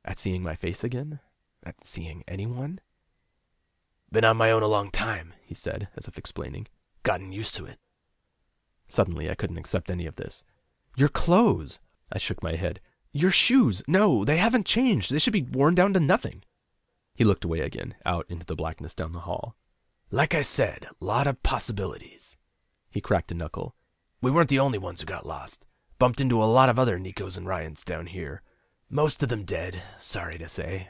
At 0.04 0.18
seeing 0.18 0.42
my 0.42 0.56
face 0.56 0.84
again? 0.84 1.20
At 1.64 1.76
seeing 1.86 2.24
anyone? 2.28 2.80
Been 4.12 4.26
on 4.26 4.38
my 4.38 4.52
own 4.52 4.64
a 4.64 4.68
long 4.68 4.90
time, 4.90 5.34
he 5.44 5.54
said, 5.54 5.90
as 5.96 6.08
if 6.08 6.18
explaining. 6.18 6.68
Gotten 7.04 7.32
used 7.32 7.56
to 7.56 7.66
it. 7.66 7.78
Suddenly, 8.88 9.30
I 9.30 9.36
couldn't 9.36 9.58
accept 9.58 9.92
any 9.92 10.06
of 10.06 10.16
this. 10.16 10.44
Your 10.96 11.10
clothes! 11.10 11.80
I 12.12 12.18
shook 12.18 12.42
my 12.42 12.56
head. 12.56 12.80
Your 13.12 13.32
shoes! 13.32 13.84
No, 13.88 14.26
they 14.26 14.38
haven't 14.38 14.66
changed. 14.66 15.12
They 15.12 15.20
should 15.20 15.34
be 15.34 15.44
worn 15.44 15.76
down 15.76 15.94
to 15.94 16.00
nothing. 16.00 16.44
He 17.18 17.24
looked 17.24 17.44
away 17.44 17.62
again, 17.62 17.96
out 18.06 18.28
into 18.30 18.46
the 18.46 18.56
blackness 18.56 18.94
down 18.94 19.12
the 19.12 19.22
hall. 19.22 19.56
Like 20.12 20.36
I 20.36 20.44
said, 20.44 20.86
a 21.02 21.04
lot 21.04 21.26
of 21.26 21.42
possibilities. 21.42 22.38
He 22.92 23.02
cracked 23.02 23.32
a 23.32 23.36
knuckle. 23.36 23.76
We 24.22 24.30
weren't 24.30 24.50
the 24.50 24.60
only 24.60 24.78
ones 24.78 25.02
who 25.02 25.08
got 25.08 25.26
lost. 25.26 25.66
Bumped 25.98 26.22
into 26.22 26.44
a 26.44 26.46
lot 26.46 26.70
of 26.70 26.78
other 26.78 27.00
Nikos 27.00 27.36
and 27.36 27.48
Ryans 27.48 27.84
down 27.84 28.06
here. 28.06 28.44
Most 28.88 29.24
of 29.24 29.30
them 29.30 29.46
dead, 29.46 29.82
sorry 29.98 30.38
to 30.38 30.48
say. 30.48 30.90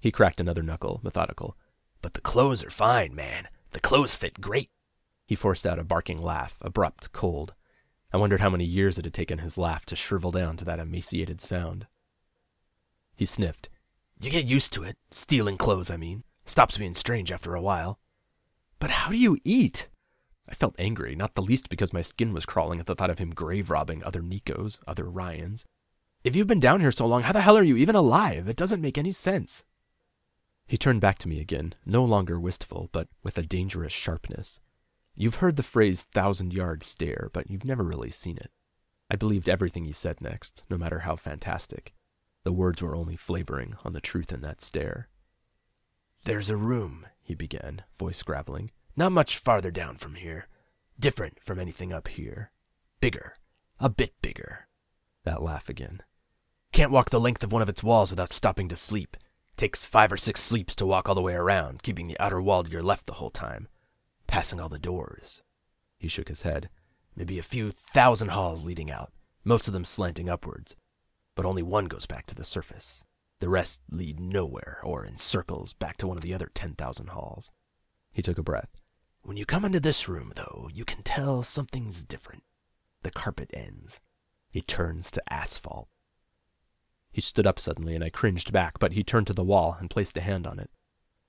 He 0.00 0.10
cracked 0.10 0.40
another 0.40 0.64
knuckle, 0.64 1.00
methodical. 1.04 1.56
But 2.02 2.14
the 2.14 2.20
clothes 2.20 2.64
are 2.64 2.70
fine, 2.70 3.14
man. 3.14 3.46
The 3.70 3.78
clothes 3.78 4.16
fit 4.16 4.40
great. 4.40 4.70
He 5.26 5.36
forced 5.36 5.64
out 5.64 5.78
a 5.78 5.84
barking 5.84 6.18
laugh, 6.18 6.56
abrupt, 6.60 7.12
cold. 7.12 7.54
I 8.12 8.16
wondered 8.16 8.40
how 8.40 8.50
many 8.50 8.64
years 8.64 8.98
it 8.98 9.04
had 9.04 9.14
taken 9.14 9.38
his 9.38 9.56
laugh 9.56 9.86
to 9.86 9.94
shrivel 9.94 10.32
down 10.32 10.56
to 10.56 10.64
that 10.64 10.80
emaciated 10.80 11.40
sound. 11.40 11.86
He 13.14 13.26
sniffed, 13.26 13.68
you 14.20 14.30
get 14.30 14.44
used 14.44 14.72
to 14.74 14.82
it. 14.82 14.96
Stealing 15.10 15.56
clothes, 15.56 15.90
I 15.90 15.96
mean. 15.96 16.24
Stops 16.44 16.78
being 16.78 16.94
strange 16.94 17.30
after 17.30 17.54
a 17.54 17.60
while. 17.60 17.98
But 18.78 18.90
how 18.90 19.10
do 19.10 19.16
you 19.16 19.38
eat? 19.44 19.88
I 20.48 20.54
felt 20.54 20.76
angry, 20.78 21.16
not 21.16 21.34
the 21.34 21.42
least 21.42 21.68
because 21.68 21.92
my 21.92 22.02
skin 22.02 22.32
was 22.32 22.46
crawling 22.46 22.78
at 22.78 22.86
the 22.86 22.94
thought 22.94 23.10
of 23.10 23.18
him 23.18 23.30
grave 23.30 23.68
robbing 23.70 24.04
other 24.04 24.22
Nikos, 24.22 24.78
other 24.86 25.04
Ryans. 25.04 25.66
If 26.22 26.36
you've 26.36 26.46
been 26.46 26.60
down 26.60 26.80
here 26.80 26.92
so 26.92 27.06
long, 27.06 27.22
how 27.22 27.32
the 27.32 27.40
hell 27.40 27.58
are 27.58 27.62
you 27.62 27.76
even 27.76 27.94
alive? 27.94 28.48
It 28.48 28.56
doesn't 28.56 28.80
make 28.80 28.96
any 28.96 29.12
sense. 29.12 29.64
He 30.66 30.76
turned 30.76 31.00
back 31.00 31.18
to 31.18 31.28
me 31.28 31.40
again, 31.40 31.74
no 31.84 32.04
longer 32.04 32.40
wistful, 32.40 32.88
but 32.92 33.08
with 33.22 33.38
a 33.38 33.42
dangerous 33.42 33.92
sharpness. 33.92 34.60
You've 35.14 35.36
heard 35.36 35.56
the 35.56 35.62
phrase 35.62 36.04
thousand 36.04 36.52
yard 36.52 36.84
stare, 36.84 37.30
but 37.32 37.50
you've 37.50 37.64
never 37.64 37.82
really 37.82 38.10
seen 38.10 38.36
it. 38.36 38.50
I 39.10 39.16
believed 39.16 39.48
everything 39.48 39.84
he 39.84 39.92
said 39.92 40.20
next, 40.20 40.62
no 40.68 40.76
matter 40.76 41.00
how 41.00 41.16
fantastic. 41.16 41.94
The 42.46 42.52
words 42.52 42.80
were 42.80 42.94
only 42.94 43.16
flavoring 43.16 43.74
on 43.84 43.92
the 43.92 44.00
truth 44.00 44.30
in 44.30 44.40
that 44.42 44.62
stare. 44.62 45.08
There's 46.26 46.48
a 46.48 46.56
room, 46.56 47.04
he 47.20 47.34
began, 47.34 47.82
voice 47.98 48.22
graveling, 48.22 48.70
not 48.94 49.10
much 49.10 49.36
farther 49.36 49.72
down 49.72 49.96
from 49.96 50.14
here. 50.14 50.46
Different 50.96 51.42
from 51.42 51.58
anything 51.58 51.92
up 51.92 52.06
here. 52.06 52.52
Bigger. 53.00 53.34
A 53.80 53.88
bit 53.88 54.14
bigger. 54.22 54.68
That 55.24 55.42
laugh 55.42 55.68
again. 55.68 56.02
Can't 56.70 56.92
walk 56.92 57.10
the 57.10 57.18
length 57.18 57.42
of 57.42 57.50
one 57.50 57.62
of 57.62 57.68
its 57.68 57.82
walls 57.82 58.10
without 58.10 58.32
stopping 58.32 58.68
to 58.68 58.76
sleep. 58.76 59.16
Takes 59.56 59.84
five 59.84 60.12
or 60.12 60.16
six 60.16 60.40
sleeps 60.40 60.76
to 60.76 60.86
walk 60.86 61.08
all 61.08 61.16
the 61.16 61.22
way 61.22 61.34
around, 61.34 61.82
keeping 61.82 62.06
the 62.06 62.20
outer 62.20 62.40
wall 62.40 62.62
to 62.62 62.70
your 62.70 62.80
left 62.80 63.06
the 63.06 63.14
whole 63.14 63.30
time. 63.30 63.66
Passing 64.28 64.60
all 64.60 64.68
the 64.68 64.78
doors. 64.78 65.42
He 65.98 66.06
shook 66.06 66.28
his 66.28 66.42
head. 66.42 66.68
Maybe 67.16 67.40
a 67.40 67.42
few 67.42 67.72
thousand 67.72 68.28
halls 68.28 68.62
leading 68.62 68.88
out, 68.88 69.12
most 69.42 69.66
of 69.66 69.72
them 69.72 69.84
slanting 69.84 70.28
upwards. 70.28 70.76
But 71.36 71.44
only 71.44 71.62
one 71.62 71.84
goes 71.84 72.06
back 72.06 72.26
to 72.26 72.34
the 72.34 72.44
surface. 72.44 73.04
The 73.38 73.48
rest 73.48 73.82
lead 73.88 74.18
nowhere, 74.18 74.80
or 74.82 75.04
in 75.04 75.16
circles 75.16 75.74
back 75.74 75.98
to 75.98 76.08
one 76.08 76.16
of 76.16 76.24
the 76.24 76.34
other 76.34 76.50
10,000 76.52 77.10
halls. 77.10 77.52
He 78.12 78.22
took 78.22 78.38
a 78.38 78.42
breath. 78.42 78.80
When 79.22 79.36
you 79.36 79.44
come 79.44 79.64
into 79.64 79.78
this 79.78 80.08
room, 80.08 80.32
though, 80.34 80.68
you 80.72 80.84
can 80.84 81.02
tell 81.02 81.42
something's 81.42 82.02
different. 82.02 82.42
The 83.02 83.10
carpet 83.10 83.50
ends. 83.52 84.00
It 84.52 84.66
turns 84.66 85.10
to 85.12 85.32
asphalt. 85.32 85.88
He 87.12 87.20
stood 87.20 87.46
up 87.46 87.60
suddenly, 87.60 87.94
and 87.94 88.02
I 88.02 88.08
cringed 88.08 88.52
back, 88.52 88.78
but 88.78 88.92
he 88.92 89.02
turned 89.02 89.26
to 89.26 89.34
the 89.34 89.44
wall 89.44 89.76
and 89.78 89.90
placed 89.90 90.16
a 90.16 90.22
hand 90.22 90.46
on 90.46 90.58
it. 90.58 90.70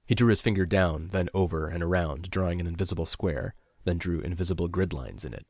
He 0.06 0.16
drew 0.16 0.30
his 0.30 0.42
finger 0.42 0.66
down, 0.66 1.10
then 1.12 1.28
over 1.34 1.68
and 1.68 1.84
around, 1.84 2.30
drawing 2.30 2.62
an 2.62 2.68
invisible 2.68 3.06
square, 3.06 3.56
then 3.84 3.98
drew 3.98 4.22
invisible 4.22 4.70
grid 4.70 4.94
lines 4.94 5.26
in 5.26 5.34
it. 5.34 5.46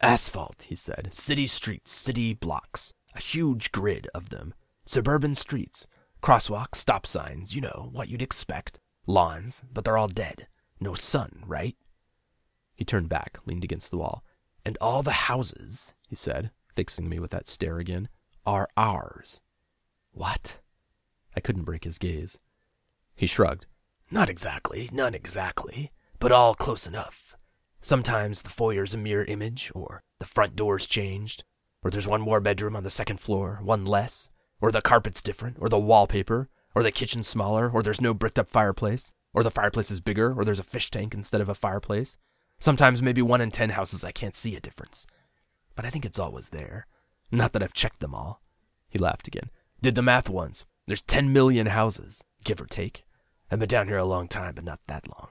Asphalt, 0.00 0.66
he 0.68 0.76
said. 0.76 1.08
City 1.12 1.48
streets, 1.48 1.90
city 1.90 2.34
blocks. 2.34 2.92
A 3.18 3.20
huge 3.20 3.72
grid 3.72 4.08
of 4.14 4.28
them. 4.28 4.54
Suburban 4.86 5.34
streets. 5.34 5.88
Crosswalks, 6.22 6.76
stop 6.76 7.04
signs, 7.04 7.52
you 7.52 7.60
know, 7.60 7.88
what 7.90 8.08
you'd 8.08 8.22
expect. 8.22 8.78
Lawns, 9.08 9.64
but 9.72 9.84
they're 9.84 9.98
all 9.98 10.06
dead. 10.06 10.46
No 10.78 10.94
sun, 10.94 11.42
right? 11.44 11.76
He 12.76 12.84
turned 12.84 13.08
back, 13.08 13.40
leaned 13.44 13.64
against 13.64 13.90
the 13.90 13.96
wall. 13.98 14.22
And 14.64 14.78
all 14.80 15.02
the 15.02 15.26
houses, 15.26 15.94
he 16.06 16.14
said, 16.14 16.52
fixing 16.72 17.08
me 17.08 17.18
with 17.18 17.32
that 17.32 17.48
stare 17.48 17.78
again, 17.78 18.08
are 18.46 18.68
ours. 18.76 19.40
What? 20.12 20.58
I 21.34 21.40
couldn't 21.40 21.64
break 21.64 21.82
his 21.82 21.98
gaze. 21.98 22.38
He 23.16 23.26
shrugged. 23.26 23.66
Not 24.12 24.30
exactly, 24.30 24.90
none 24.92 25.14
exactly, 25.14 25.90
but 26.20 26.30
all 26.30 26.54
close 26.54 26.86
enough. 26.86 27.34
Sometimes 27.80 28.42
the 28.42 28.50
foyer's 28.50 28.94
a 28.94 28.98
mirror 28.98 29.24
image, 29.24 29.72
or 29.74 30.04
the 30.20 30.24
front 30.24 30.54
door's 30.54 30.86
changed, 30.86 31.42
or 31.82 31.90
there's 31.90 32.06
one 32.06 32.20
more 32.20 32.40
bedroom 32.40 32.76
on 32.76 32.82
the 32.82 32.90
second 32.90 33.20
floor, 33.20 33.60
one 33.62 33.84
less, 33.84 34.28
or 34.60 34.72
the 34.72 34.82
carpet's 34.82 35.22
different, 35.22 35.56
or 35.60 35.68
the 35.68 35.78
wallpaper, 35.78 36.48
or 36.74 36.82
the 36.82 36.90
kitchen's 36.90 37.28
smaller, 37.28 37.70
or 37.70 37.82
there's 37.82 38.00
no 38.00 38.14
bricked 38.14 38.38
up 38.38 38.48
fireplace, 38.50 39.12
or 39.32 39.42
the 39.42 39.50
fireplace 39.50 39.90
is 39.90 40.00
bigger, 40.00 40.32
or 40.32 40.44
there's 40.44 40.60
a 40.60 40.64
fish 40.64 40.90
tank 40.90 41.14
instead 41.14 41.40
of 41.40 41.48
a 41.48 41.54
fireplace. 41.54 42.18
Sometimes 42.60 43.00
maybe 43.00 43.22
one 43.22 43.40
in 43.40 43.50
ten 43.50 43.70
houses 43.70 44.02
I 44.02 44.10
can't 44.10 44.34
see 44.34 44.56
a 44.56 44.60
difference. 44.60 45.06
But 45.76 45.84
I 45.84 45.90
think 45.90 46.04
it's 46.04 46.18
always 46.18 46.48
there. 46.48 46.86
Not 47.30 47.52
that 47.52 47.62
I've 47.62 47.72
checked 47.72 48.00
them 48.00 48.14
all. 48.14 48.42
He 48.88 48.98
laughed 48.98 49.28
again. 49.28 49.50
Did 49.80 49.94
the 49.94 50.02
math 50.02 50.28
once. 50.28 50.64
There's 50.86 51.02
ten 51.02 51.32
million 51.32 51.66
houses, 51.66 52.22
give 52.42 52.60
or 52.60 52.66
take. 52.66 53.04
I've 53.50 53.60
been 53.60 53.68
down 53.68 53.88
here 53.88 53.98
a 53.98 54.04
long 54.04 54.26
time, 54.26 54.54
but 54.54 54.64
not 54.64 54.80
that 54.88 55.06
long. 55.06 55.28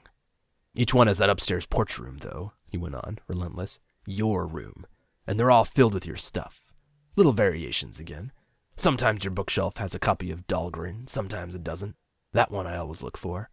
Each 0.74 0.94
one 0.94 1.08
has 1.08 1.18
that 1.18 1.30
upstairs 1.30 1.66
porch 1.66 2.00
room, 2.00 2.20
though, 2.22 2.54
he 2.70 2.78
went 2.78 2.96
on, 2.96 3.20
relentless. 3.28 3.80
Your 4.06 4.46
room. 4.46 4.86
And 5.28 5.40
they're 5.40 5.52
all 5.52 5.66
filled 5.66 5.94
with 5.94 6.06
your 6.06 6.16
stuff. 6.16 6.72
Little 7.16 7.34
variations 7.34 8.00
again. 8.00 8.32
Sometimes 8.78 9.24
your 9.24 9.34
bookshelf 9.34 9.78
has 9.78 9.94
a 9.94 10.00
copy 10.00 10.32
of 10.32 10.48
Dhalgren, 10.48 11.10
sometimes 11.10 11.54
it 11.54 11.64
doesn't. 11.64 11.96
That 12.34 12.52
one 12.52 12.66
I 12.66 12.78
always 12.78 13.04
look 13.04 13.18
for. 13.18 13.50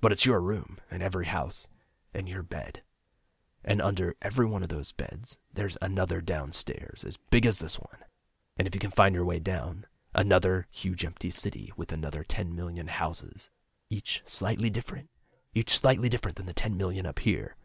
But 0.00 0.12
it's 0.12 0.26
your 0.26 0.40
room, 0.40 0.78
and 0.90 1.02
every 1.02 1.26
house, 1.26 1.68
and 2.12 2.28
your 2.28 2.42
bed. 2.42 2.82
And 3.64 3.80
under 3.80 4.16
every 4.20 4.46
one 4.46 4.62
of 4.62 4.68
those 4.68 4.90
beds, 4.90 5.38
there's 5.52 5.78
another 5.80 6.20
downstairs, 6.20 7.04
as 7.06 7.18
big 7.30 7.46
as 7.46 7.60
this 7.60 7.78
one. 7.78 8.04
And 8.56 8.66
if 8.66 8.74
you 8.74 8.80
can 8.80 8.90
find 8.90 9.14
your 9.14 9.24
way 9.24 9.38
down, 9.38 9.86
another 10.14 10.66
huge 10.70 11.04
empty 11.04 11.30
city 11.30 11.72
with 11.76 11.92
another 11.92 12.24
10 12.24 12.54
million 12.56 12.88
houses, 12.88 13.50
each 13.90 14.22
slightly 14.26 14.70
different 14.70 15.08
each 15.54 15.78
slightly 15.78 16.08
different 16.08 16.36
than 16.36 16.46
the 16.46 16.52
10 16.52 16.76
million 16.76 17.06
up 17.06 17.20
here. 17.20 17.56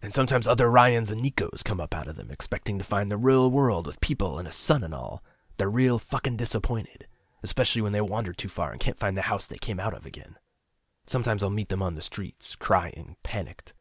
And 0.00 0.12
sometimes 0.12 0.46
other 0.46 0.70
Ryans 0.70 1.10
and 1.10 1.20
Nikos 1.20 1.64
come 1.64 1.80
up 1.80 1.94
out 1.94 2.06
of 2.06 2.16
them, 2.16 2.30
expecting 2.30 2.78
to 2.78 2.84
find 2.84 3.10
the 3.10 3.16
real 3.16 3.50
world 3.50 3.86
with 3.86 4.00
people 4.00 4.38
and 4.38 4.46
a 4.46 4.52
sun 4.52 4.84
and 4.84 4.94
all. 4.94 5.24
They're 5.56 5.68
real 5.68 5.98
fucking 5.98 6.36
disappointed, 6.36 7.08
especially 7.42 7.82
when 7.82 7.92
they 7.92 8.00
wander 8.00 8.32
too 8.32 8.48
far 8.48 8.70
and 8.70 8.80
can't 8.80 8.98
find 8.98 9.16
the 9.16 9.22
house 9.22 9.46
they 9.46 9.58
came 9.58 9.80
out 9.80 9.94
of 9.94 10.06
again. 10.06 10.36
Sometimes 11.06 11.42
I'll 11.42 11.50
meet 11.50 11.68
them 11.68 11.82
on 11.82 11.96
the 11.96 12.02
streets, 12.02 12.54
crying, 12.54 13.16
panicked. 13.24 13.74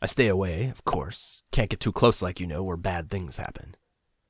I 0.00 0.06
stay 0.06 0.28
away, 0.28 0.68
of 0.68 0.84
course. 0.84 1.42
Can't 1.50 1.70
get 1.70 1.80
too 1.80 1.92
close, 1.92 2.22
like 2.22 2.38
you 2.38 2.46
know, 2.46 2.62
where 2.62 2.76
bad 2.76 3.10
things 3.10 3.38
happen. 3.38 3.74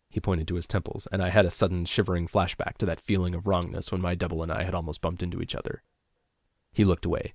He 0.09 0.21
pointed 0.21 0.49
to 0.49 0.55
his 0.55 0.67
temples, 0.67 1.09
and 1.11 1.23
I 1.23 1.31
had 1.31 1.45
a 1.45 1.51
sudden 1.51 1.85
shivering 1.85 2.29
flashback 2.29 2.79
to 2.79 2.87
that 2.87 3.01
feeling 3.01 3.35
of 3.35 3.47
wrongness 3.47 3.91
when 3.91 4.01
my 4.01 4.15
double 4.15 4.43
and 4.43 4.53
I 4.53 4.63
had 4.63 4.75
almost 4.75 5.01
bumped 5.01 5.23
into 5.23 5.43
each 5.43 5.57
other. 5.57 5.83
He 6.73 6.85
looked 6.85 7.05
away, 7.05 7.35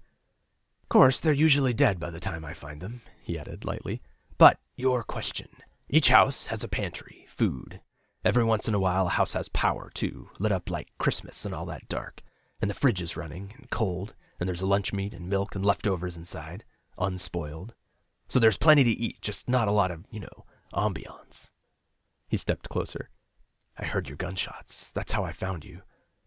course, 0.89 1.19
they're 1.19 1.31
usually 1.31 1.73
dead 1.73 1.99
by 1.99 2.09
the 2.09 2.19
time 2.19 2.43
I 2.43 2.53
find 2.53 2.81
them, 2.81 3.01
he 3.29 3.39
added 3.39 3.63
lightly. 3.63 4.01
But 4.37 4.59
your 4.75 5.03
question. 5.03 5.49
Each 5.89 6.09
house 6.09 6.47
has 6.47 6.63
a 6.63 6.67
pantry, 6.67 7.25
food. 7.29 7.79
Every 8.25 8.43
once 8.43 8.67
in 8.67 8.73
a 8.73 8.79
while, 8.79 9.07
a 9.07 9.11
house 9.11 9.33
has 9.33 9.49
power, 9.49 9.89
too, 9.93 10.29
lit 10.39 10.51
up 10.51 10.69
like 10.69 10.91
Christmas 10.97 11.45
and 11.45 11.53
all 11.53 11.65
that 11.67 11.87
dark. 11.87 12.21
And 12.61 12.69
the 12.69 12.75
fridge 12.75 13.01
is 13.01 13.15
running, 13.15 13.53
and 13.57 13.69
cold, 13.69 14.13
and 14.39 14.47
there's 14.47 14.63
lunch 14.63 14.91
meat 14.91 15.13
and 15.13 15.29
milk 15.29 15.55
and 15.55 15.65
leftovers 15.65 16.17
inside, 16.17 16.63
unspoiled. 16.97 17.73
So 18.27 18.39
there's 18.39 18.57
plenty 18.57 18.83
to 18.83 18.91
eat, 18.91 19.21
just 19.21 19.47
not 19.47 19.67
a 19.67 19.71
lot 19.71 19.91
of, 19.91 20.05
you 20.11 20.19
know, 20.19 20.45
ambiance. 20.73 21.51
He 22.27 22.37
stepped 22.37 22.69
closer. 22.69 23.09
I 23.77 23.85
heard 23.85 24.09
your 24.09 24.17
gunshots. 24.17 24.91
That's 24.91 25.13
how 25.13 25.23
I 25.23 25.31
found 25.31 25.63
you. 25.63 25.81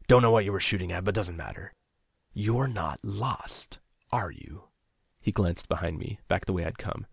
Don't 0.09 0.23
know 0.23 0.30
what 0.30 0.44
you 0.44 0.52
were 0.52 0.61
shooting 0.61 0.90
at, 0.90 1.04
but 1.04 1.14
doesn't 1.14 1.37
matter. 1.37 1.73
You're 2.32 2.68
not 2.68 2.99
lost 3.04 3.78
are 4.12 4.30
you? 4.30 4.64
He 5.23 5.31
glanced 5.33 5.69
behind 5.69 5.99
me, 5.99 6.19
back 6.29 6.45
the 6.45 6.52
way 6.52 6.67
I'd 6.67 6.79
come. 6.79 7.07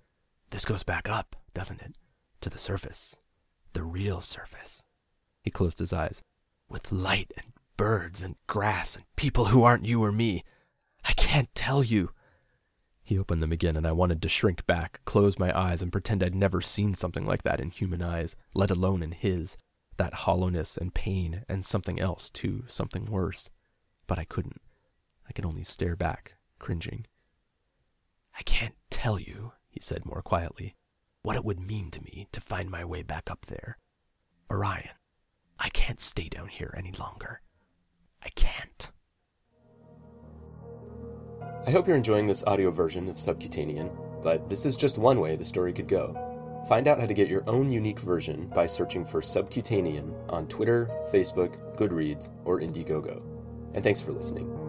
This 0.49 0.65
goes 0.65 0.83
back 0.83 1.07
up, 1.07 1.35
doesn't 1.53 1.81
it? 1.81 1.93
To 2.41 2.49
the 2.49 2.57
surface. 2.57 3.15
The 3.73 3.83
real 3.83 4.19
surface. 4.19 4.81
He 5.43 5.51
closed 5.51 5.77
his 5.77 5.93
eyes. 5.93 6.21
With 6.67 6.91
light 6.91 7.31
and 7.37 7.53
birds 7.77 8.23
and 8.23 8.35
grass 8.47 8.95
and 8.95 9.05
people 9.15 9.45
who 9.45 9.63
aren't 9.63 9.85
you 9.85 10.03
or 10.03 10.11
me. 10.11 10.43
I 11.05 11.13
can't 11.13 11.53
tell 11.53 11.83
you. 11.83 12.11
He 13.03 13.17
opened 13.17 13.41
them 13.41 13.51
again, 13.51 13.77
and 13.77 13.87
I 13.87 13.91
wanted 13.91 14.21
to 14.21 14.29
shrink 14.29 14.67
back, 14.67 15.01
close 15.05 15.39
my 15.39 15.57
eyes, 15.57 15.81
and 15.81 15.91
pretend 15.91 16.23
I'd 16.23 16.35
never 16.35 16.61
seen 16.61 16.93
something 16.95 17.25
like 17.25 17.43
that 17.43 17.59
in 17.59 17.69
human 17.69 18.01
eyes, 18.01 18.35
let 18.53 18.69
alone 18.69 19.01
in 19.01 19.11
his. 19.11 19.55
That 19.97 20.13
hollowness 20.13 20.77
and 20.77 20.93
pain, 20.93 21.45
and 21.47 21.63
something 21.63 21.99
else, 21.99 22.29
too, 22.29 22.65
something 22.67 23.05
worse. 23.05 23.49
But 24.07 24.19
I 24.19 24.25
couldn't. 24.25 24.61
I 25.27 25.31
could 25.31 25.45
only 25.45 25.63
stare 25.63 25.95
back, 25.95 26.33
cringing. 26.59 27.05
I 28.39 28.41
can't 28.43 28.75
tell 28.89 29.19
you, 29.19 29.51
he 29.67 29.81
said 29.81 30.05
more 30.05 30.21
quietly, 30.21 30.75
what 31.23 31.35
it 31.35 31.43
would 31.43 31.59
mean 31.59 31.91
to 31.91 32.01
me 32.01 32.27
to 32.31 32.39
find 32.39 32.69
my 32.69 32.85
way 32.85 33.03
back 33.03 33.29
up 33.29 33.47
there. 33.47 33.77
Orion, 34.49 34.95
I 35.59 35.67
can't 35.69 35.99
stay 35.99 36.29
down 36.29 36.47
here 36.47 36.73
any 36.77 36.93
longer. 36.93 37.41
I 38.23 38.29
can't. 38.29 38.91
I 41.67 41.71
hope 41.71 41.85
you're 41.85 41.97
enjoying 41.97 42.27
this 42.27 42.45
audio 42.47 42.71
version 42.71 43.09
of 43.09 43.17
Subcutanean, 43.17 43.91
but 44.23 44.47
this 44.47 44.65
is 44.65 44.77
just 44.77 44.97
one 44.97 45.19
way 45.19 45.35
the 45.35 45.43
story 45.43 45.73
could 45.73 45.89
go. 45.89 46.15
Find 46.69 46.87
out 46.87 46.99
how 46.99 47.07
to 47.07 47.13
get 47.13 47.27
your 47.27 47.43
own 47.49 47.69
unique 47.69 47.99
version 47.99 48.47
by 48.55 48.65
searching 48.67 49.03
for 49.03 49.21
Subcutanean 49.21 50.13
on 50.29 50.47
Twitter, 50.47 50.89
Facebook, 51.11 51.75
Goodreads, 51.75 52.31
or 52.45 52.61
Indiegogo. 52.61 53.21
And 53.73 53.83
thanks 53.83 53.99
for 53.99 54.13
listening. 54.13 54.68